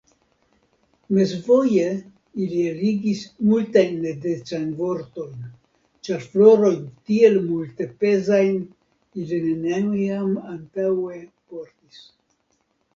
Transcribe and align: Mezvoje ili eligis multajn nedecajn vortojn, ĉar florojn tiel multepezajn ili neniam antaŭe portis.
Mezvoje 1.15 1.83
ili 2.45 2.61
eligis 2.69 3.19
multajn 3.49 3.93
nedecajn 4.05 4.63
vortojn, 4.79 5.43
ĉar 6.09 6.25
florojn 6.31 6.81
tiel 7.11 7.39
multepezajn 7.51 8.59
ili 9.25 9.55
neniam 9.69 10.35
antaŭe 10.57 11.23
portis. 11.53 12.03